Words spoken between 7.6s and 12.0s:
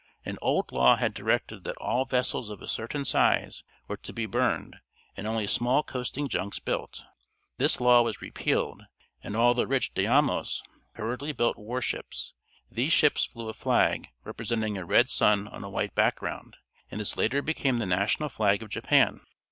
law was repealed, and all the rich daimios hurriedly built war